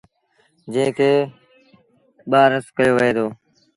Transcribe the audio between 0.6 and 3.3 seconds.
جݩهݩ کي ٻآرس ڪهيو وهي دو